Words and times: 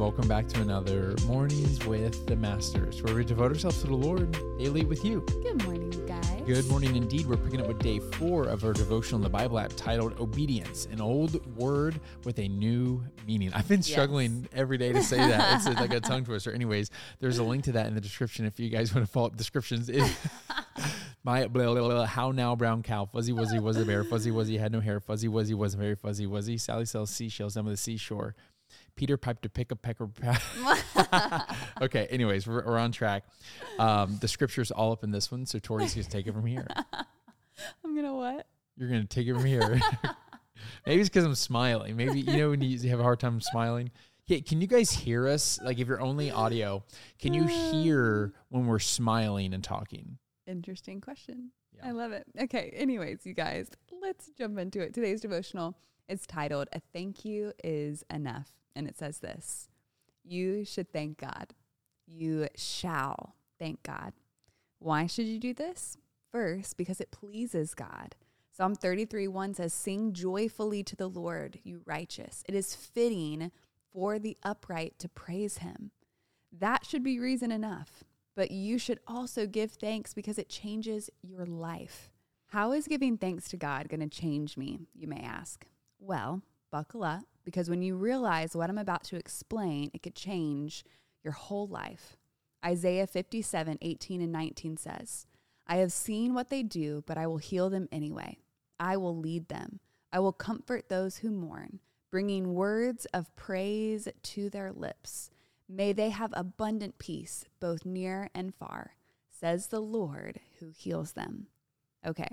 welcome 0.00 0.26
back 0.26 0.48
to 0.48 0.62
another 0.62 1.14
Mornings 1.26 1.84
with 1.84 2.26
the 2.26 2.34
Masters, 2.34 3.02
where 3.02 3.14
we 3.14 3.22
devote 3.22 3.52
ourselves 3.52 3.82
to 3.82 3.86
the 3.86 3.94
Lord 3.94 4.32
daily 4.56 4.82
with 4.82 5.04
you. 5.04 5.20
Good 5.42 5.62
morning, 5.62 5.90
guys. 6.06 6.40
Good 6.46 6.66
morning 6.68 6.96
indeed. 6.96 7.26
We're 7.26 7.36
picking 7.36 7.60
up 7.60 7.66
with 7.66 7.80
day 7.80 7.98
four 7.98 8.44
of 8.44 8.64
our 8.64 8.72
devotional 8.72 9.18
in 9.18 9.22
the 9.22 9.28
Bible 9.28 9.58
app 9.58 9.72
titled 9.76 10.18
Obedience, 10.18 10.88
an 10.90 11.02
old 11.02 11.54
word 11.54 12.00
with 12.24 12.38
a 12.38 12.48
new 12.48 13.04
meaning. 13.26 13.52
I've 13.52 13.68
been 13.68 13.82
struggling 13.82 14.40
yes. 14.40 14.48
every 14.54 14.78
day 14.78 14.90
to 14.94 15.02
say 15.02 15.18
that. 15.18 15.66
It's 15.66 15.66
like 15.80 15.92
a 15.92 16.00
tongue 16.00 16.24
twister. 16.24 16.50
Anyways, 16.50 16.90
there's 17.18 17.36
a 17.36 17.44
link 17.44 17.64
to 17.64 17.72
that 17.72 17.86
in 17.86 17.94
the 17.94 18.00
description 18.00 18.46
if 18.46 18.58
you 18.58 18.70
guys 18.70 18.94
want 18.94 19.06
to 19.06 19.12
follow 19.12 19.26
up 19.26 19.36
descriptions. 19.36 19.90
My 21.24 21.46
blah, 21.46 21.74
blah, 21.74 21.86
blah, 21.86 22.06
how 22.06 22.30
now 22.30 22.56
brown 22.56 22.82
cow 22.82 23.04
fuzzy 23.04 23.34
wuzzy 23.34 23.60
was 23.60 23.76
a 23.76 23.84
bear 23.84 24.02
fuzzy 24.04 24.30
wuzzy 24.30 24.58
had 24.58 24.72
no 24.72 24.80
hair 24.80 24.98
fuzzy 24.98 25.28
wuzzy 25.28 25.54
was 25.54 25.74
very 25.74 25.94
fuzzy 25.94 26.26
wuzzy 26.26 26.58
Sally 26.58 26.86
sells 26.86 27.10
seashells 27.10 27.58
on 27.58 27.66
the 27.66 27.76
seashore 27.76 28.34
Peter 29.00 29.16
piped 29.16 29.40
to 29.44 29.48
pick 29.48 29.72
a 29.72 29.76
pecker. 29.76 30.10
okay, 31.80 32.06
anyways, 32.10 32.46
we're, 32.46 32.62
we're 32.66 32.76
on 32.76 32.92
track. 32.92 33.24
Um, 33.78 34.18
the 34.20 34.28
scripture's 34.28 34.70
all 34.70 34.92
up 34.92 35.02
in 35.02 35.10
this 35.10 35.30
one, 35.30 35.46
so 35.46 35.58
Tori's 35.58 35.94
going 35.94 36.04
to 36.04 36.10
take 36.10 36.26
it 36.26 36.34
from 36.34 36.44
here. 36.44 36.66
I'm 37.82 37.94
going 37.94 38.04
to 38.04 38.12
what? 38.12 38.46
You're 38.76 38.90
going 38.90 39.00
to 39.00 39.08
take 39.08 39.26
it 39.26 39.32
from 39.32 39.46
here. 39.46 39.80
Maybe 40.86 41.00
it's 41.00 41.08
because 41.08 41.24
I'm 41.24 41.34
smiling. 41.34 41.96
Maybe, 41.96 42.20
you 42.20 42.36
know, 42.36 42.50
when 42.50 42.60
you 42.60 42.90
have 42.90 43.00
a 43.00 43.02
hard 43.02 43.20
time 43.20 43.40
smiling. 43.40 43.90
Okay, 44.28 44.42
can 44.42 44.60
you 44.60 44.66
guys 44.66 44.90
hear 44.90 45.26
us? 45.26 45.58
Like, 45.64 45.78
if 45.78 45.88
you're 45.88 46.02
only 46.02 46.30
audio, 46.30 46.84
can 47.18 47.32
you 47.32 47.44
hear 47.44 48.34
when 48.50 48.66
we're 48.66 48.80
smiling 48.80 49.54
and 49.54 49.64
talking? 49.64 50.18
Interesting 50.46 51.00
question. 51.00 51.52
Yeah. 51.74 51.88
I 51.88 51.92
love 51.92 52.12
it. 52.12 52.26
Okay, 52.38 52.70
anyways, 52.76 53.24
you 53.24 53.32
guys, 53.32 53.70
let's 54.02 54.28
jump 54.36 54.58
into 54.58 54.82
it. 54.82 54.92
Today's 54.92 55.22
devotional 55.22 55.74
is 56.06 56.26
titled 56.26 56.68
A 56.74 56.82
Thank 56.92 57.24
You 57.24 57.54
Is 57.64 58.04
Enough 58.10 58.59
and 58.74 58.86
it 58.88 58.96
says 58.98 59.18
this 59.18 59.68
You 60.24 60.64
should 60.64 60.92
thank 60.92 61.18
God. 61.18 61.54
You 62.06 62.48
shall 62.56 63.34
thank 63.58 63.82
God. 63.82 64.12
Why 64.78 65.06
should 65.06 65.26
you 65.26 65.38
do 65.38 65.54
this? 65.54 65.96
First, 66.32 66.76
because 66.76 67.00
it 67.00 67.10
pleases 67.10 67.74
God. 67.74 68.16
Psalm 68.52 68.74
33 68.74 69.28
1 69.28 69.54
says, 69.54 69.72
Sing 69.72 70.12
joyfully 70.12 70.82
to 70.84 70.96
the 70.96 71.08
Lord, 71.08 71.58
you 71.62 71.82
righteous. 71.86 72.42
It 72.48 72.54
is 72.54 72.74
fitting 72.74 73.52
for 73.92 74.18
the 74.18 74.36
upright 74.42 74.98
to 74.98 75.08
praise 75.08 75.58
him. 75.58 75.90
That 76.52 76.84
should 76.84 77.02
be 77.02 77.18
reason 77.18 77.52
enough. 77.52 78.04
But 78.36 78.50
you 78.50 78.78
should 78.78 79.00
also 79.06 79.46
give 79.46 79.72
thanks 79.72 80.14
because 80.14 80.38
it 80.38 80.48
changes 80.48 81.10
your 81.22 81.46
life. 81.46 82.10
How 82.48 82.72
is 82.72 82.86
giving 82.86 83.16
thanks 83.16 83.48
to 83.50 83.56
God 83.56 83.88
going 83.88 84.00
to 84.00 84.08
change 84.08 84.56
me, 84.56 84.80
you 84.94 85.06
may 85.06 85.20
ask? 85.20 85.66
Well, 85.98 86.42
buckle 86.70 87.04
up 87.04 87.24
because 87.44 87.70
when 87.70 87.82
you 87.82 87.96
realize 87.96 88.54
what 88.54 88.70
I'm 88.70 88.78
about 88.78 89.04
to 89.04 89.16
explain, 89.16 89.90
it 89.92 90.02
could 90.02 90.14
change 90.14 90.84
your 91.22 91.32
whole 91.32 91.66
life. 91.66 92.16
Isaiah 92.64 93.06
57 93.06 93.78
18 93.80 94.20
and 94.20 94.32
19 94.32 94.76
says, 94.76 95.26
I 95.66 95.76
have 95.76 95.92
seen 95.92 96.34
what 96.34 96.50
they 96.50 96.62
do, 96.62 97.04
but 97.06 97.16
I 97.16 97.26
will 97.26 97.38
heal 97.38 97.70
them 97.70 97.88
anyway. 97.92 98.38
I 98.78 98.96
will 98.96 99.16
lead 99.16 99.48
them. 99.48 99.80
I 100.12 100.18
will 100.18 100.32
comfort 100.32 100.88
those 100.88 101.18
who 101.18 101.30
mourn, 101.30 101.80
bringing 102.10 102.54
words 102.54 103.06
of 103.14 103.34
praise 103.36 104.08
to 104.22 104.50
their 104.50 104.72
lips. 104.72 105.30
May 105.68 105.92
they 105.92 106.10
have 106.10 106.32
abundant 106.34 106.98
peace, 106.98 107.44
both 107.60 107.86
near 107.86 108.28
and 108.34 108.52
far, 108.54 108.96
says 109.30 109.68
the 109.68 109.80
Lord 109.80 110.40
who 110.58 110.70
heals 110.76 111.12
them. 111.12 111.46
Okay, 112.04 112.28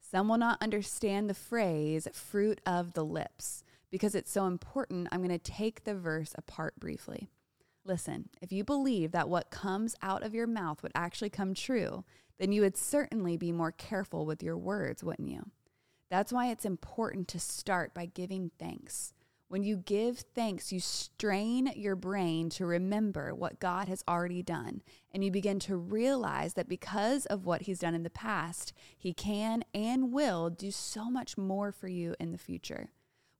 some 0.00 0.28
will 0.28 0.38
not 0.38 0.60
understand 0.60 1.30
the 1.30 1.34
phrase 1.34 2.08
fruit 2.12 2.60
of 2.66 2.94
the 2.94 3.04
lips 3.04 3.62
because 3.90 4.14
it's 4.14 4.30
so 4.30 4.46
important, 4.46 5.08
I'm 5.10 5.22
going 5.22 5.30
to 5.30 5.38
take 5.38 5.84
the 5.84 5.94
verse 5.94 6.34
apart 6.36 6.78
briefly. 6.78 7.28
Listen, 7.84 8.28
if 8.40 8.52
you 8.52 8.62
believe 8.62 9.12
that 9.12 9.28
what 9.28 9.50
comes 9.50 9.96
out 10.02 10.22
of 10.22 10.34
your 10.34 10.46
mouth 10.46 10.82
would 10.82 10.92
actually 10.94 11.30
come 11.30 11.54
true, 11.54 12.04
then 12.38 12.52
you 12.52 12.62
would 12.62 12.76
certainly 12.76 13.36
be 13.36 13.52
more 13.52 13.72
careful 13.72 14.26
with 14.26 14.42
your 14.42 14.56
words, 14.56 15.02
wouldn't 15.02 15.30
you? 15.30 15.50
That's 16.10 16.32
why 16.32 16.50
it's 16.50 16.64
important 16.64 17.28
to 17.28 17.38
start 17.38 17.94
by 17.94 18.06
giving 18.06 18.50
thanks. 18.58 19.12
When 19.48 19.64
you 19.64 19.78
give 19.78 20.18
thanks, 20.18 20.70
you 20.72 20.78
strain 20.78 21.72
your 21.74 21.96
brain 21.96 22.50
to 22.50 22.66
remember 22.66 23.34
what 23.34 23.58
God 23.58 23.88
has 23.88 24.04
already 24.08 24.42
done. 24.42 24.80
And 25.12 25.24
you 25.24 25.32
begin 25.32 25.58
to 25.60 25.76
realize 25.76 26.54
that 26.54 26.68
because 26.68 27.26
of 27.26 27.46
what 27.46 27.62
He's 27.62 27.80
done 27.80 27.94
in 27.94 28.04
the 28.04 28.10
past, 28.10 28.72
He 28.96 29.12
can 29.12 29.64
and 29.74 30.12
will 30.12 30.50
do 30.50 30.70
so 30.70 31.10
much 31.10 31.36
more 31.36 31.72
for 31.72 31.88
you 31.88 32.14
in 32.20 32.30
the 32.30 32.38
future. 32.38 32.90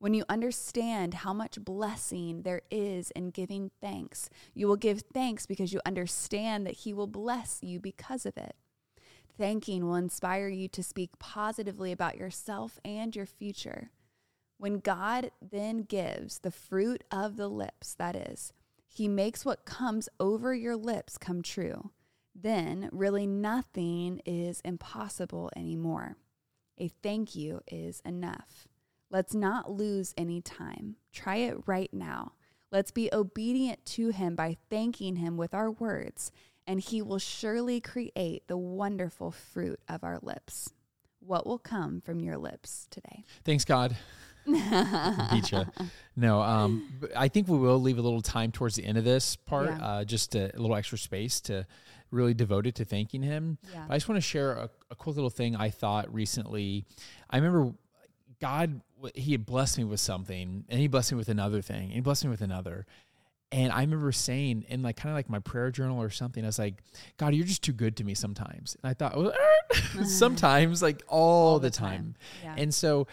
When 0.01 0.15
you 0.15 0.25
understand 0.31 1.13
how 1.13 1.35
much 1.35 1.63
blessing 1.63 2.41
there 2.41 2.63
is 2.71 3.11
in 3.11 3.29
giving 3.29 3.71
thanks, 3.83 4.31
you 4.55 4.67
will 4.67 4.77
give 4.77 5.03
thanks 5.13 5.45
because 5.45 5.75
you 5.75 5.81
understand 5.85 6.67
that 6.67 6.79
He 6.79 6.95
will 6.95 7.07
bless 7.07 7.59
you 7.63 7.79
because 7.79 8.25
of 8.25 8.39
it. 8.39 8.57
Thanking 9.37 9.85
will 9.85 9.97
inspire 9.97 10.49
you 10.49 10.69
to 10.69 10.83
speak 10.83 11.19
positively 11.19 11.93
about 11.93 12.17
yourself 12.17 12.79
and 12.83 13.15
your 13.15 13.27
future. 13.27 13.91
When 14.57 14.79
God 14.79 15.33
then 15.43 15.83
gives 15.83 16.39
the 16.39 16.51
fruit 16.51 17.05
of 17.11 17.37
the 17.37 17.49
lips, 17.49 17.93
that 17.93 18.17
is, 18.17 18.55
He 18.89 19.07
makes 19.07 19.45
what 19.45 19.67
comes 19.67 20.09
over 20.19 20.55
your 20.55 20.77
lips 20.77 21.19
come 21.19 21.43
true. 21.43 21.91
Then, 22.35 22.89
really, 22.91 23.27
nothing 23.27 24.23
is 24.25 24.63
impossible 24.65 25.51
anymore. 25.55 26.17
A 26.79 26.89
thank 26.89 27.37
you 27.37 27.61
is 27.71 28.01
enough. 28.07 28.67
Let's 29.11 29.35
not 29.35 29.71
lose 29.71 30.15
any 30.17 30.41
time. 30.41 30.97
Try 31.13 31.37
it 31.37 31.57
right 31.67 31.93
now. 31.93 32.33
Let's 32.71 32.93
be 32.93 33.13
obedient 33.13 33.85
to 33.87 34.11
Him 34.11 34.37
by 34.37 34.57
thanking 34.71 35.17
Him 35.17 35.37
with 35.37 35.53
our 35.53 35.71
words, 35.71 36.31
and 36.67 36.81
He 36.81 37.03
will 37.03 37.19
surely 37.19 37.81
create 37.81 38.47
the 38.47 38.57
wonderful 38.57 39.33
fruit 39.33 39.81
of 39.89 40.05
our 40.05 40.21
lips. 40.23 40.73
What 41.19 41.47
will 41.47 41.59
come 41.59 42.01
from 42.01 42.21
your 42.21 42.39
lips 42.39 42.87
today? 42.91 43.25
Thanks, 43.45 43.65
God. 43.65 43.97
Beat 44.47 45.53
you. 45.53 45.67
No, 46.17 46.41
um, 46.41 46.89
I 47.17 47.29
think 47.29 47.49
we 47.49 47.59
will 47.59 47.81
leave 47.81 47.99
a 47.99 48.03
little 48.03 48.23
time 48.23 48.53
towards 48.53 48.77
the 48.77 48.85
end 48.85 48.97
of 48.97 49.05
this 49.05 49.37
part, 49.37 49.69
yeah. 49.69 49.85
uh, 49.85 50.05
just 50.05 50.35
a, 50.35 50.57
a, 50.57 50.59
little 50.59 50.77
extra 50.77 50.97
space 50.97 51.41
to 51.43 51.67
really 52.11 52.35
devote 52.35 52.67
it 52.67 52.77
to 52.77 52.85
thanking 52.85 53.23
Him. 53.23 53.59
Yeah. 53.73 53.87
I 53.89 53.97
just 53.97 54.09
want 54.09 54.17
to 54.17 54.27
share 54.27 54.53
a, 54.53 54.71
a 54.91 54.95
quick 54.95 55.17
little 55.17 55.31
thing 55.31 55.57
I 55.57 55.71
thought 55.71 56.13
recently. 56.13 56.87
I 57.29 57.37
remember 57.37 57.75
God, 58.41 58.81
He 59.15 59.33
had 59.33 59.47
blessed 59.47 59.79
me 59.79 59.85
with 59.85 60.01
something, 60.01 60.65
and 60.69 60.81
He 60.81 60.89
blessed 60.89 61.13
me 61.13 61.19
with 61.19 61.29
another 61.29 61.63
thing, 61.63 61.85
and 61.85 61.93
He 61.93 62.01
blessed 62.01 62.25
me 62.25 62.31
with 62.31 62.41
another. 62.41 62.87
And 63.53 63.73
I 63.73 63.81
remember 63.81 64.13
saying 64.13 64.65
in 64.69 64.83
like 64.83 64.97
kind 64.97 65.11
of 65.11 65.17
like 65.17 65.29
my 65.29 65.41
prayer 65.41 65.71
journal 65.73 66.01
or 66.01 66.11
something, 66.11 66.45
I 66.45 66.47
was 66.47 66.59
like, 66.59 66.83
God, 67.17 67.35
you're 67.35 67.47
just 67.47 67.65
too 67.65 67.73
good 67.73 67.97
to 67.97 68.05
me 68.05 68.15
sometimes. 68.15 68.77
And 68.81 68.91
I 68.91 68.95
thought, 68.95 69.17
well, 69.17 69.33
sometimes, 70.05 70.83
like 70.83 71.03
all, 71.09 71.55
all 71.55 71.59
the, 71.59 71.69
the, 71.69 71.77
time. 71.77 71.91
time. 71.91 72.15
Yeah. 72.45 72.63
And 72.63 72.73
so 72.73 73.09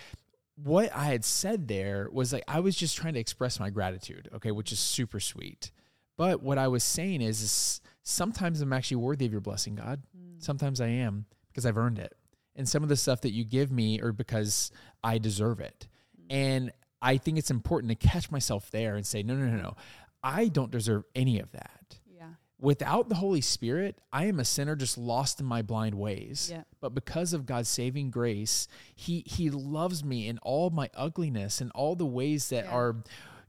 what 0.64 0.96
I 0.96 1.06
had 1.06 1.26
said 1.26 1.68
there 1.68 2.10
was 2.12 2.34
like 2.34 2.44
I 2.48 2.60
was 2.60 2.76
just 2.76 2.98
trying 2.98 3.16
to 3.16 3.20
express 3.20 3.60
my 3.60 3.70
gratitude, 3.70 4.30
okay, 4.36 4.52
which 4.52 4.72
is 4.72 4.80
super 4.80 5.20
sweet. 5.20 5.72
But 6.18 6.42
what 6.42 6.58
I 6.58 6.68
was 6.68 6.84
saying 6.84 7.22
is, 7.22 7.42
is 7.42 7.82
sometimes 8.04 8.62
I'm 8.62 8.74
actually 8.74 8.98
worthy 8.98 9.26
of 9.26 9.32
your 9.32 9.42
blessing, 9.42 9.76
God. 9.76 10.02
Mm. 10.18 10.44
Sometimes 10.44 10.82
I 10.82 10.88
am 10.88 11.26
because 11.50 11.66
I've 11.66 11.78
earned 11.78 12.00
it 12.00 12.16
and 12.58 12.68
some 12.68 12.84
of 12.84 12.90
the 12.90 12.96
stuff 12.96 13.22
that 13.22 13.32
you 13.32 13.46
give 13.46 13.72
me 13.72 14.02
are 14.02 14.12
because 14.12 14.72
I 15.04 15.20
deserve 15.20 15.60
it. 15.60 15.88
And 16.30 16.72
I 17.02 17.18
think 17.18 17.38
it's 17.38 17.52
important 17.52 17.90
to 17.90 18.08
catch 18.08 18.32
myself 18.32 18.72
there 18.72 18.96
and 18.96 19.06
say, 19.06 19.24
no, 19.24 19.36
no, 19.36 19.46
no, 19.46 19.62
no. 19.62 19.76
I 20.24 20.48
don't 20.48 20.72
deserve 20.72 21.04
any 21.16 21.40
of 21.40 21.52
that. 21.52 22.00
Yeah. 22.06 22.32
Without 22.60 23.08
the 23.08 23.16
Holy 23.16 23.40
Spirit, 23.40 24.02
I 24.12 24.26
am 24.26 24.40
a 24.40 24.46
sinner 24.46 24.76
just 24.76 24.98
lost 24.98 25.40
in 25.40 25.46
my 25.46 25.62
blind 25.62 25.96
ways. 25.96 26.50
Yeah. 26.52 26.64
But 26.82 26.96
because 26.96 27.32
of 27.34 27.46
God's 27.46 27.70
saving 27.70 28.10
grace, 28.10 28.68
He 28.96 29.24
He 29.26 29.50
loves 29.50 30.04
me 30.04 30.28
in 30.28 30.40
all 30.40 30.72
my 30.72 30.90
ugliness 30.96 31.62
and 31.62 31.72
all 31.72 31.96
the 31.96 32.06
ways 32.06 32.50
that 32.50 32.66
yeah. 32.66 32.72
are 32.72 32.96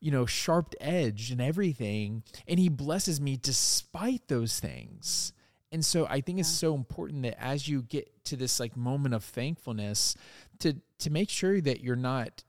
you 0.00 0.10
know, 0.10 0.26
sharp 0.26 0.74
edged 0.80 1.32
and 1.32 1.40
everything. 1.40 2.22
And 2.46 2.58
he 2.58 2.68
blesses 2.68 3.20
me 3.20 3.36
despite 3.36 4.28
those 4.28 4.60
things. 4.60 5.32
And 5.70 5.84
so 5.84 6.06
I 6.06 6.20
think 6.20 6.38
yeah. 6.38 6.40
it's 6.40 6.50
so 6.50 6.74
important 6.74 7.22
that 7.22 7.42
as 7.42 7.68
you 7.68 7.82
get 7.82 8.24
to 8.24 8.36
this 8.36 8.58
like 8.58 8.76
moment 8.76 9.14
of 9.14 9.24
thankfulness 9.24 10.14
to 10.60 10.76
to 10.98 11.10
make 11.10 11.30
sure 11.30 11.60
that 11.60 11.80
you're 11.80 11.96
not 11.96 12.44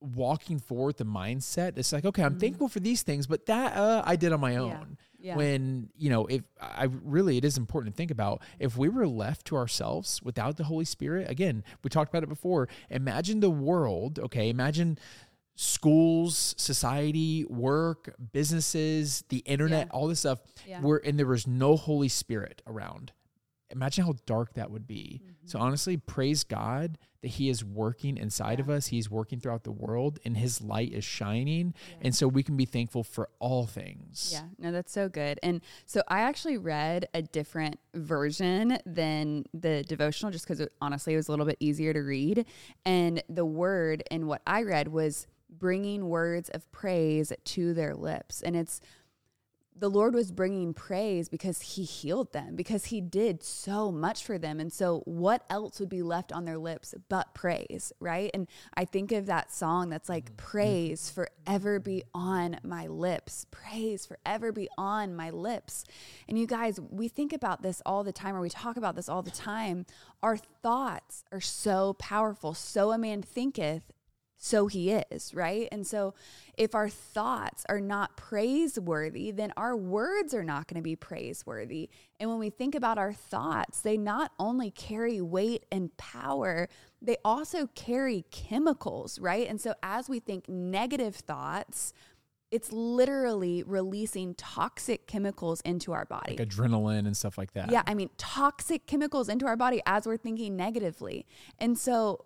walking 0.00 0.58
forward 0.58 0.96
the 0.96 1.04
mindset 1.04 1.78
it's 1.78 1.92
like 1.92 2.04
okay 2.04 2.22
i'm 2.22 2.32
mm-hmm. 2.32 2.40
thankful 2.40 2.68
for 2.68 2.80
these 2.80 3.02
things 3.02 3.28
but 3.28 3.46
that 3.46 3.76
uh, 3.76 4.02
i 4.04 4.16
did 4.16 4.32
on 4.32 4.40
my 4.40 4.56
own 4.56 4.96
yeah. 5.18 5.28
Yeah. 5.28 5.36
when 5.36 5.90
you 5.96 6.10
know 6.10 6.26
if 6.26 6.42
i 6.60 6.88
really 7.04 7.36
it 7.36 7.44
is 7.44 7.56
important 7.56 7.94
to 7.94 7.96
think 7.96 8.10
about 8.10 8.42
if 8.58 8.76
we 8.76 8.88
were 8.88 9.06
left 9.06 9.46
to 9.46 9.56
ourselves 9.56 10.20
without 10.20 10.56
the 10.56 10.64
holy 10.64 10.84
spirit 10.84 11.30
again 11.30 11.62
we 11.84 11.90
talked 11.90 12.10
about 12.10 12.24
it 12.24 12.28
before 12.28 12.68
imagine 12.90 13.38
the 13.38 13.50
world 13.50 14.18
okay 14.18 14.48
imagine 14.48 14.98
schools, 15.54 16.54
society, 16.58 17.44
work, 17.44 18.14
businesses, 18.32 19.24
the 19.28 19.38
internet, 19.38 19.86
yeah. 19.86 19.92
all 19.92 20.08
this 20.08 20.20
stuff, 20.20 20.40
yeah. 20.66 20.80
where 20.80 21.00
and 21.04 21.18
there 21.18 21.26
was 21.26 21.46
no 21.46 21.76
Holy 21.76 22.08
Spirit 22.08 22.62
around. 22.66 23.12
imagine 23.70 24.04
how 24.04 24.14
dark 24.26 24.54
that 24.54 24.70
would 24.70 24.86
be. 24.86 25.20
Mm-hmm. 25.22 25.46
So 25.46 25.58
honestly, 25.58 25.96
praise 25.96 26.44
God 26.44 26.98
that 27.22 27.28
he 27.28 27.48
is 27.48 27.64
working 27.64 28.16
inside 28.16 28.58
yeah. 28.58 28.64
of 28.64 28.70
us. 28.70 28.88
He's 28.88 29.10
working 29.10 29.40
throughout 29.40 29.64
the 29.64 29.72
world 29.72 30.18
and 30.24 30.36
his 30.36 30.60
light 30.60 30.92
is 30.92 31.04
shining. 31.04 31.72
And 32.00 32.14
so 32.14 32.26
we 32.28 32.42
can 32.42 32.56
be 32.56 32.64
thankful 32.64 33.04
for 33.04 33.28
all 33.38 33.66
things. 33.66 34.30
Yeah. 34.32 34.42
No, 34.58 34.72
that's 34.72 34.92
so 34.92 35.08
good. 35.08 35.38
And 35.42 35.60
so 35.86 36.02
I 36.08 36.22
actually 36.22 36.58
read 36.58 37.08
a 37.14 37.22
different 37.22 37.78
version 37.94 38.78
than 38.84 39.44
the 39.54 39.84
devotional 39.84 40.32
just 40.32 40.46
because 40.46 40.66
honestly 40.80 41.14
it 41.14 41.16
was 41.16 41.28
a 41.28 41.30
little 41.30 41.46
bit 41.46 41.58
easier 41.60 41.92
to 41.92 42.00
read. 42.00 42.44
And 42.84 43.22
the 43.28 43.46
word 43.46 44.02
in 44.10 44.26
what 44.26 44.42
I 44.46 44.62
read 44.62 44.88
was 44.88 45.26
bringing 45.52 46.08
words 46.08 46.48
of 46.48 46.70
praise 46.72 47.32
to 47.44 47.74
their 47.74 47.94
lips. 47.94 48.42
And 48.42 48.56
it's 48.56 48.80
the 49.74 49.88
Lord 49.88 50.14
was 50.14 50.30
bringing 50.30 50.74
praise 50.74 51.28
because 51.28 51.60
he 51.62 51.84
healed 51.84 52.32
them, 52.32 52.56
because 52.56 52.86
he 52.86 53.00
did 53.00 53.42
so 53.42 53.90
much 53.90 54.24
for 54.24 54.38
them. 54.38 54.60
And 54.60 54.72
so, 54.72 55.02
what 55.06 55.44
else 55.48 55.80
would 55.80 55.88
be 55.88 56.02
left 56.02 56.30
on 56.30 56.44
their 56.44 56.58
lips 56.58 56.94
but 57.08 57.34
praise, 57.34 57.92
right? 57.98 58.30
And 58.34 58.48
I 58.76 58.84
think 58.84 59.12
of 59.12 59.26
that 59.26 59.52
song 59.52 59.88
that's 59.88 60.08
like, 60.08 60.26
mm-hmm. 60.26 60.36
Praise 60.36 61.08
forever 61.10 61.80
be 61.80 62.02
on 62.14 62.58
my 62.62 62.86
lips, 62.86 63.46
praise 63.50 64.04
forever 64.04 64.52
be 64.52 64.68
on 64.76 65.16
my 65.16 65.30
lips. 65.30 65.84
And 66.28 66.38
you 66.38 66.46
guys, 66.46 66.78
we 66.90 67.08
think 67.08 67.32
about 67.32 67.62
this 67.62 67.80
all 67.86 68.04
the 68.04 68.12
time, 68.12 68.36
or 68.36 68.40
we 68.40 68.50
talk 68.50 68.76
about 68.76 68.96
this 68.96 69.08
all 69.08 69.22
the 69.22 69.30
time. 69.30 69.86
Our 70.22 70.36
thoughts 70.36 71.24
are 71.32 71.40
so 71.40 71.94
powerful. 71.94 72.52
So 72.52 72.92
a 72.92 72.98
man 72.98 73.22
thinketh, 73.22 73.84
so 74.44 74.66
he 74.66 74.90
is, 74.90 75.32
right? 75.32 75.68
And 75.70 75.86
so 75.86 76.14
if 76.58 76.74
our 76.74 76.88
thoughts 76.88 77.64
are 77.68 77.80
not 77.80 78.16
praiseworthy, 78.16 79.30
then 79.30 79.52
our 79.56 79.76
words 79.76 80.34
are 80.34 80.42
not 80.42 80.66
going 80.66 80.78
to 80.78 80.82
be 80.82 80.96
praiseworthy. 80.96 81.88
And 82.18 82.28
when 82.28 82.40
we 82.40 82.50
think 82.50 82.74
about 82.74 82.98
our 82.98 83.12
thoughts, 83.12 83.82
they 83.82 83.96
not 83.96 84.32
only 84.40 84.72
carry 84.72 85.20
weight 85.20 85.64
and 85.70 85.96
power, 85.96 86.68
they 87.00 87.18
also 87.24 87.68
carry 87.76 88.24
chemicals, 88.32 89.20
right? 89.20 89.48
And 89.48 89.60
so 89.60 89.74
as 89.80 90.08
we 90.08 90.18
think 90.18 90.48
negative 90.48 91.14
thoughts, 91.14 91.92
it's 92.50 92.72
literally 92.72 93.62
releasing 93.62 94.34
toxic 94.34 95.06
chemicals 95.06 95.60
into 95.60 95.92
our 95.92 96.04
body. 96.04 96.36
Like 96.36 96.48
adrenaline 96.48 97.06
and 97.06 97.16
stuff 97.16 97.38
like 97.38 97.52
that. 97.52 97.70
Yeah, 97.70 97.84
I 97.86 97.94
mean, 97.94 98.10
toxic 98.18 98.88
chemicals 98.88 99.28
into 99.28 99.46
our 99.46 99.56
body 99.56 99.82
as 99.86 100.04
we're 100.04 100.16
thinking 100.16 100.56
negatively. 100.56 101.26
And 101.60 101.78
so 101.78 102.24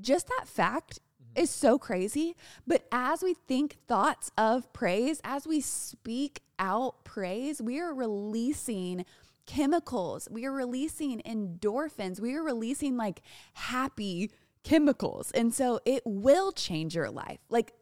just 0.00 0.28
that 0.28 0.46
fact 0.46 1.00
is 1.38 1.50
so 1.50 1.78
crazy. 1.78 2.34
But 2.66 2.86
as 2.92 3.22
we 3.22 3.34
think 3.34 3.76
thoughts 3.86 4.30
of 4.36 4.72
praise, 4.72 5.20
as 5.24 5.46
we 5.46 5.60
speak 5.60 6.40
out 6.58 7.04
praise, 7.04 7.62
we 7.62 7.80
are 7.80 7.94
releasing 7.94 9.04
chemicals. 9.46 10.28
We 10.30 10.44
are 10.44 10.52
releasing 10.52 11.20
endorphins. 11.22 12.20
We 12.20 12.34
are 12.34 12.42
releasing 12.42 12.96
like 12.96 13.22
happy 13.54 14.30
chemicals. 14.62 15.30
And 15.32 15.54
so 15.54 15.80
it 15.84 16.02
will 16.04 16.52
change 16.52 16.94
your 16.94 17.10
life. 17.10 17.38
Like 17.48 17.72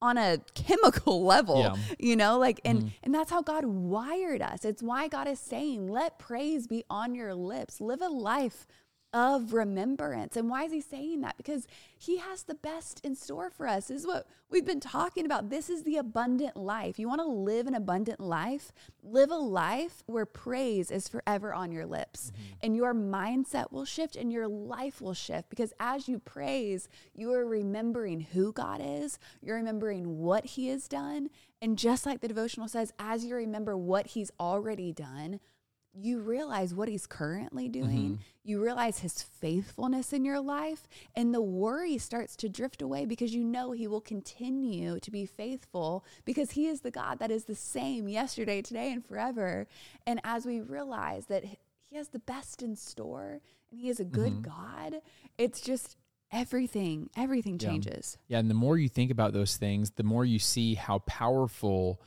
on 0.00 0.18
a 0.18 0.38
chemical 0.54 1.24
level 1.24 1.60
yeah. 1.60 1.76
you 1.98 2.16
know 2.16 2.36
like 2.36 2.60
and 2.64 2.82
mm. 2.82 2.92
and 3.04 3.14
that's 3.14 3.30
how 3.30 3.40
god 3.40 3.64
wired 3.64 4.42
us 4.42 4.64
it's 4.64 4.82
why 4.82 5.06
god 5.06 5.28
is 5.28 5.38
saying 5.38 5.86
let 5.86 6.18
praise 6.18 6.66
be 6.66 6.82
on 6.90 7.14
your 7.14 7.36
lips 7.36 7.80
live 7.80 8.02
a 8.02 8.08
life 8.08 8.66
of 9.12 9.52
remembrance. 9.52 10.36
And 10.36 10.48
why 10.48 10.64
is 10.64 10.72
he 10.72 10.80
saying 10.80 11.20
that? 11.20 11.36
Because 11.36 11.66
he 11.98 12.18
has 12.18 12.44
the 12.44 12.54
best 12.54 13.00
in 13.04 13.14
store 13.14 13.50
for 13.50 13.68
us. 13.68 13.88
This 13.88 14.00
is 14.00 14.06
what 14.06 14.26
we've 14.50 14.64
been 14.64 14.80
talking 14.80 15.26
about. 15.26 15.50
This 15.50 15.68
is 15.68 15.82
the 15.82 15.98
abundant 15.98 16.56
life. 16.56 16.98
You 16.98 17.08
want 17.08 17.20
to 17.20 17.26
live 17.26 17.66
an 17.66 17.74
abundant 17.74 18.20
life? 18.20 18.72
Live 19.02 19.30
a 19.30 19.36
life 19.36 20.02
where 20.06 20.24
praise 20.24 20.90
is 20.90 21.08
forever 21.08 21.52
on 21.52 21.72
your 21.72 21.84
lips. 21.84 22.30
Mm-hmm. 22.30 22.54
And 22.62 22.76
your 22.76 22.94
mindset 22.94 23.70
will 23.70 23.84
shift 23.84 24.16
and 24.16 24.32
your 24.32 24.48
life 24.48 25.00
will 25.00 25.14
shift 25.14 25.50
because 25.50 25.74
as 25.78 26.08
you 26.08 26.18
praise, 26.18 26.88
you 27.14 27.32
are 27.34 27.46
remembering 27.46 28.20
who 28.20 28.52
God 28.52 28.80
is, 28.82 29.18
you're 29.42 29.56
remembering 29.56 30.18
what 30.18 30.44
he 30.46 30.68
has 30.68 30.88
done. 30.88 31.28
And 31.60 31.78
just 31.78 32.06
like 32.06 32.20
the 32.20 32.28
devotional 32.28 32.66
says, 32.66 32.92
as 32.98 33.24
you 33.24 33.36
remember 33.36 33.76
what 33.76 34.08
he's 34.08 34.32
already 34.40 34.90
done, 34.90 35.38
you 35.94 36.20
realize 36.20 36.74
what 36.74 36.88
he's 36.88 37.06
currently 37.06 37.68
doing. 37.68 37.88
Mm-hmm. 37.88 38.14
You 38.44 38.62
realize 38.62 39.00
his 39.00 39.22
faithfulness 39.22 40.12
in 40.12 40.24
your 40.24 40.40
life, 40.40 40.88
and 41.14 41.34
the 41.34 41.42
worry 41.42 41.98
starts 41.98 42.34
to 42.36 42.48
drift 42.48 42.82
away 42.82 43.04
because 43.04 43.34
you 43.34 43.44
know 43.44 43.72
he 43.72 43.86
will 43.86 44.00
continue 44.00 44.98
to 45.00 45.10
be 45.10 45.26
faithful 45.26 46.04
because 46.24 46.52
he 46.52 46.66
is 46.66 46.80
the 46.80 46.90
God 46.90 47.18
that 47.18 47.30
is 47.30 47.44
the 47.44 47.54
same 47.54 48.08
yesterday, 48.08 48.62
today, 48.62 48.90
and 48.90 49.04
forever. 49.04 49.66
And 50.06 50.20
as 50.24 50.46
we 50.46 50.60
realize 50.60 51.26
that 51.26 51.44
he 51.44 51.96
has 51.96 52.08
the 52.08 52.18
best 52.18 52.62
in 52.62 52.74
store 52.74 53.40
and 53.70 53.80
he 53.80 53.88
is 53.88 54.00
a 54.00 54.04
good 54.04 54.32
mm-hmm. 54.32 54.50
God, 54.90 55.02
it's 55.38 55.60
just 55.60 55.96
everything, 56.32 57.10
everything 57.16 57.58
changes. 57.58 58.16
Yeah. 58.26 58.36
yeah. 58.36 58.40
And 58.40 58.50
the 58.50 58.54
more 58.54 58.78
you 58.78 58.88
think 58.88 59.10
about 59.10 59.34
those 59.34 59.56
things, 59.56 59.90
the 59.90 60.02
more 60.02 60.24
you 60.24 60.38
see 60.38 60.74
how 60.74 61.00
powerful 61.00 62.00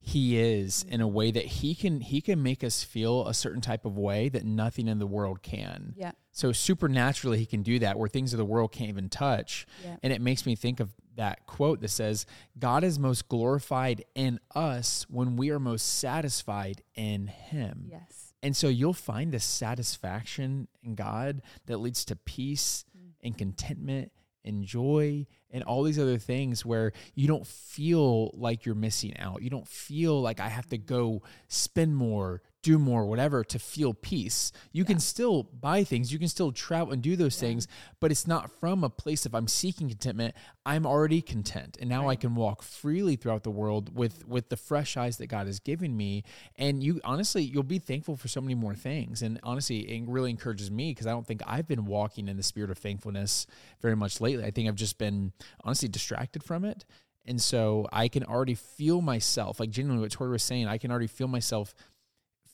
he 0.00 0.38
is 0.38 0.84
in 0.88 1.00
a 1.00 1.08
way 1.08 1.30
that 1.30 1.44
he 1.44 1.74
can 1.74 2.00
he 2.00 2.20
can 2.20 2.42
make 2.42 2.62
us 2.62 2.82
feel 2.82 3.26
a 3.26 3.34
certain 3.34 3.60
type 3.60 3.84
of 3.84 3.98
way 3.98 4.28
that 4.28 4.44
nothing 4.44 4.88
in 4.88 4.98
the 4.98 5.06
world 5.06 5.42
can. 5.42 5.94
Yeah. 5.96 6.12
So 6.32 6.52
supernaturally 6.52 7.38
he 7.38 7.46
can 7.46 7.62
do 7.62 7.78
that 7.80 7.98
where 7.98 8.08
things 8.08 8.32
of 8.32 8.38
the 8.38 8.44
world 8.44 8.72
can't 8.72 8.88
even 8.88 9.08
touch. 9.08 9.66
Yeah. 9.84 9.96
And 10.02 10.12
it 10.12 10.20
makes 10.20 10.46
me 10.46 10.54
think 10.54 10.80
of 10.80 10.90
that 11.16 11.46
quote 11.46 11.80
that 11.80 11.88
says 11.88 12.26
God 12.58 12.84
is 12.84 12.98
most 12.98 13.28
glorified 13.28 14.04
in 14.14 14.38
us 14.54 15.04
when 15.10 15.36
we 15.36 15.50
are 15.50 15.58
most 15.58 15.98
satisfied 15.98 16.82
in 16.94 17.26
him. 17.26 17.88
Yes. 17.90 18.34
And 18.42 18.56
so 18.56 18.68
you'll 18.68 18.92
find 18.94 19.32
the 19.32 19.40
satisfaction 19.40 20.68
in 20.82 20.94
God 20.94 21.42
that 21.66 21.78
leads 21.78 22.04
to 22.06 22.16
peace 22.16 22.84
mm. 22.96 23.10
and 23.20 23.36
contentment 23.36 24.12
and 24.48 24.64
joy 24.64 25.26
and 25.50 25.62
all 25.62 25.82
these 25.82 25.98
other 25.98 26.18
things 26.18 26.64
where 26.64 26.92
you 27.14 27.28
don't 27.28 27.46
feel 27.46 28.30
like 28.34 28.66
you're 28.66 28.74
missing 28.74 29.16
out. 29.18 29.42
You 29.42 29.50
don't 29.50 29.68
feel 29.68 30.20
like 30.20 30.40
I 30.40 30.48
have 30.48 30.66
to 30.70 30.78
go 30.78 31.22
spend 31.46 31.96
more, 31.96 32.42
do 32.68 32.78
more, 32.78 33.06
whatever 33.06 33.42
to 33.42 33.58
feel 33.58 33.94
peace. 33.94 34.52
You 34.72 34.82
yeah. 34.82 34.88
can 34.88 35.00
still 35.00 35.44
buy 35.44 35.84
things, 35.84 36.12
you 36.12 36.18
can 36.18 36.28
still 36.28 36.52
travel 36.52 36.92
and 36.92 37.00
do 37.00 37.16
those 37.16 37.34
yeah. 37.36 37.48
things, 37.48 37.66
but 37.98 38.10
it's 38.10 38.26
not 38.26 38.50
from 38.60 38.84
a 38.84 38.90
place 38.90 39.24
of 39.24 39.34
I'm 39.34 39.48
seeking 39.48 39.88
contentment. 39.88 40.34
I'm 40.66 40.84
already 40.84 41.22
content. 41.22 41.78
And 41.80 41.88
now 41.88 42.04
right. 42.04 42.10
I 42.10 42.16
can 42.16 42.34
walk 42.34 42.62
freely 42.62 43.16
throughout 43.16 43.42
the 43.42 43.50
world 43.50 43.96
with 43.96 44.28
with 44.28 44.50
the 44.50 44.56
fresh 44.56 44.98
eyes 44.98 45.16
that 45.16 45.28
God 45.28 45.46
has 45.46 45.60
given 45.60 45.96
me. 45.96 46.24
And 46.56 46.82
you 46.82 47.00
honestly, 47.04 47.42
you'll 47.42 47.62
be 47.62 47.78
thankful 47.78 48.16
for 48.16 48.28
so 48.28 48.42
many 48.42 48.54
more 48.54 48.74
things. 48.74 49.22
And 49.22 49.40
honestly, 49.42 49.78
it 49.78 50.06
really 50.06 50.28
encourages 50.28 50.70
me 50.70 50.90
because 50.90 51.06
I 51.06 51.10
don't 51.10 51.26
think 51.26 51.40
I've 51.46 51.66
been 51.66 51.86
walking 51.86 52.28
in 52.28 52.36
the 52.36 52.42
spirit 52.42 52.70
of 52.70 52.76
thankfulness 52.76 53.46
very 53.80 53.96
much 53.96 54.20
lately. 54.20 54.44
I 54.44 54.50
think 54.50 54.68
I've 54.68 54.74
just 54.74 54.98
been 54.98 55.32
honestly 55.64 55.88
distracted 55.88 56.44
from 56.44 56.66
it. 56.66 56.84
And 57.24 57.40
so 57.40 57.86
I 57.92 58.08
can 58.08 58.24
already 58.24 58.54
feel 58.54 59.02
myself, 59.02 59.60
like 59.60 59.70
genuinely 59.70 60.02
what 60.02 60.12
Tori 60.12 60.30
was 60.30 60.42
saying, 60.42 60.66
I 60.66 60.78
can 60.78 60.90
already 60.90 61.06
feel 61.06 61.28
myself 61.28 61.74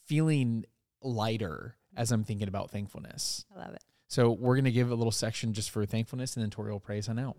feeling 0.07 0.65
lighter 1.03 1.77
as 1.97 2.13
I'm 2.13 2.25
thinking 2.25 2.49
about 2.49 2.71
thankfulness. 2.71 3.45
I 3.55 3.61
love 3.61 3.75
it. 3.75 3.83
So 4.09 4.31
we're 4.31 4.55
going 4.55 4.65
to 4.65 4.73
give 4.73 4.91
a 4.91 4.95
little 4.95 5.13
section 5.13 5.53
just 5.53 5.71
for 5.71 5.85
thankfulness 5.87 6.37
and 6.37 6.43
then 6.43 6.51
Tori 6.51 6.73
will 6.73 6.81
praise 6.81 7.09
on 7.09 7.19
out. 7.19 7.37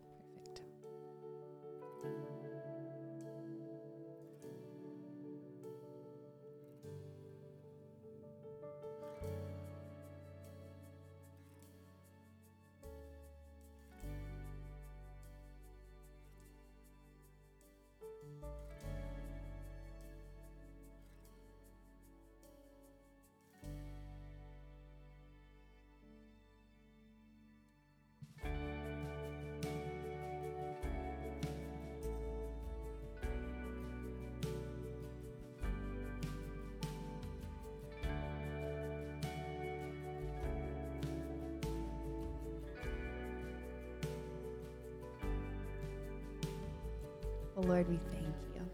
Well, 47.55 47.67
Lord, 47.69 47.87
we 47.87 47.95
thank 48.11 48.35
you. 48.53 48.69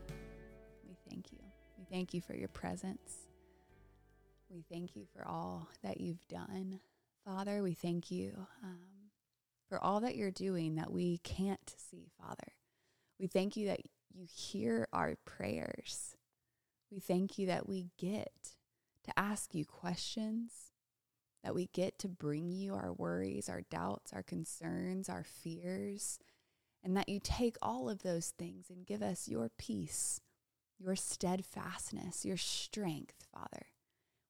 We 0.89 0.95
thank 1.07 1.31
you. 1.31 1.37
We 1.77 1.85
thank 1.85 2.15
you 2.15 2.21
for 2.21 2.33
your 2.33 2.47
presence. 2.47 3.27
We 4.49 4.63
thank 4.71 4.95
you 4.95 5.05
for 5.15 5.23
all 5.27 5.69
that 5.83 6.01
you've 6.01 6.27
done. 6.27 6.79
Father, 7.23 7.61
we 7.61 7.75
thank 7.75 8.09
you 8.09 8.47
um, 8.63 9.11
for 9.69 9.79
all 9.83 9.99
that 9.99 10.15
you're 10.15 10.31
doing 10.31 10.75
that 10.75 10.91
we 10.91 11.19
can't 11.19 11.75
see, 11.77 12.09
Father. 12.19 12.53
We 13.19 13.27
thank 13.27 13.55
you 13.55 13.67
that 13.67 13.81
you 14.11 14.25
hear 14.27 14.87
our 14.91 15.15
prayers. 15.25 16.15
We 16.91 16.99
thank 16.99 17.37
you 17.37 17.45
that 17.47 17.69
we 17.69 17.91
get 17.99 18.33
to 19.03 19.11
ask 19.15 19.53
you 19.53 19.63
questions, 19.63 20.71
that 21.43 21.53
we 21.53 21.69
get 21.71 21.99
to 21.99 22.07
bring 22.07 22.51
you 22.51 22.73
our 22.73 22.93
worries, 22.93 23.47
our 23.47 23.61
doubts, 23.61 24.11
our 24.11 24.23
concerns, 24.23 25.07
our 25.07 25.23
fears, 25.23 26.17
and 26.83 26.95
that 26.97 27.09
you 27.09 27.19
take 27.21 27.57
all 27.61 27.89
of 27.89 28.03
those 28.03 28.33
things 28.37 28.69
and 28.69 28.85
give 28.85 29.01
us 29.01 29.27
your 29.27 29.49
peace, 29.57 30.21
your 30.79 30.95
steadfastness, 30.95 32.25
your 32.25 32.37
strength, 32.37 33.25
Father. 33.33 33.67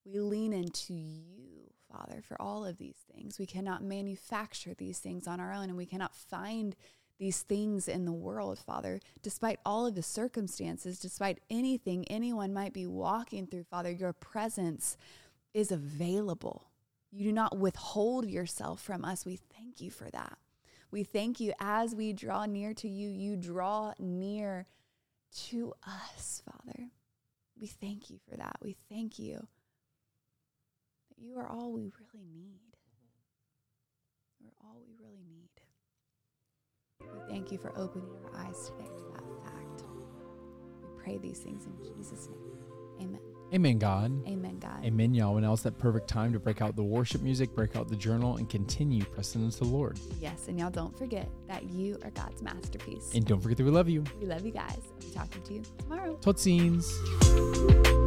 We 0.03 0.19
lean 0.19 0.53
into 0.53 0.93
you, 0.93 1.71
Father, 1.91 2.21
for 2.27 2.41
all 2.41 2.65
of 2.65 2.77
these 2.77 2.97
things. 3.13 3.39
We 3.39 3.45
cannot 3.45 3.83
manufacture 3.83 4.73
these 4.73 4.99
things 4.99 5.27
on 5.27 5.39
our 5.39 5.53
own, 5.53 5.69
and 5.69 5.77
we 5.77 5.85
cannot 5.85 6.15
find 6.15 6.75
these 7.19 7.43
things 7.43 7.87
in 7.87 8.05
the 8.05 8.11
world, 8.11 8.57
Father, 8.57 8.99
despite 9.21 9.59
all 9.63 9.85
of 9.85 9.93
the 9.93 10.01
circumstances, 10.01 10.99
despite 10.99 11.39
anything 11.51 12.03
anyone 12.07 12.51
might 12.51 12.73
be 12.73 12.87
walking 12.87 13.45
through, 13.45 13.63
Father, 13.63 13.91
your 13.91 14.11
presence 14.11 14.97
is 15.53 15.71
available. 15.71 16.71
You 17.11 17.25
do 17.25 17.31
not 17.31 17.57
withhold 17.57 18.25
yourself 18.25 18.81
from 18.81 19.05
us. 19.05 19.23
We 19.23 19.35
thank 19.55 19.81
you 19.81 19.91
for 19.91 20.09
that. 20.09 20.39
We 20.91 21.03
thank 21.03 21.39
you 21.39 21.53
as 21.59 21.95
we 21.95 22.11
draw 22.11 22.45
near 22.45 22.73
to 22.75 22.87
you, 22.87 23.09
you 23.09 23.37
draw 23.37 23.93
near 23.97 24.67
to 25.47 25.73
us, 25.87 26.43
Father. 26.45 26.89
We 27.59 27.67
thank 27.67 28.09
you 28.09 28.19
for 28.29 28.35
that. 28.35 28.57
We 28.61 28.75
thank 28.89 29.17
you 29.17 29.35
that 31.09 31.23
you 31.23 31.37
are 31.37 31.47
all 31.47 31.71
we 31.71 31.83
really 31.83 32.25
need. 32.33 32.59
You're 34.41 34.51
all 34.61 34.81
we 34.85 34.93
really 34.99 35.23
need. 35.23 35.49
We 37.13 37.33
thank 37.33 37.51
you 37.51 37.57
for 37.57 37.71
opening 37.77 38.09
our 38.25 38.45
eyes 38.45 38.69
today 38.69 38.89
to 38.89 39.03
that 39.13 39.43
fact. 39.45 39.83
We 40.81 41.01
pray 41.01 41.17
these 41.17 41.39
things 41.39 41.65
in 41.65 41.77
Jesus' 41.95 42.27
name. 42.27 43.07
Amen. 43.07 43.30
Amen, 43.53 43.79
God. 43.79 44.25
Amen, 44.27 44.59
God. 44.59 44.85
Amen, 44.85 45.13
y'all. 45.13 45.35
And 45.35 45.45
now 45.45 45.53
it's 45.53 45.63
that 45.63 45.77
perfect 45.77 46.07
time 46.07 46.31
to 46.31 46.39
break 46.39 46.61
out 46.61 46.75
the 46.75 46.83
worship 46.83 47.21
music, 47.21 47.53
break 47.53 47.75
out 47.75 47.89
the 47.89 47.97
journal, 47.97 48.37
and 48.37 48.49
continue 48.49 49.03
pressing 49.03 49.43
into 49.43 49.59
the 49.59 49.65
Lord. 49.65 49.99
Yes, 50.21 50.47
and 50.47 50.57
y'all 50.57 50.69
don't 50.69 50.97
forget 50.97 51.27
that 51.47 51.69
you 51.69 51.99
are 52.03 52.11
God's 52.11 52.41
masterpiece. 52.41 53.11
And 53.13 53.25
don't 53.25 53.41
forget 53.41 53.57
that 53.57 53.65
we 53.65 53.71
love 53.71 53.89
you. 53.89 54.05
We 54.21 54.27
love 54.27 54.45
you 54.45 54.51
guys. 54.51 54.79
I'll 54.93 54.99
be 54.99 55.13
talking 55.13 55.41
to 55.43 55.53
you 55.53 55.63
tomorrow. 55.79 56.15
Tot 56.21 56.37
ziens. 56.37 58.00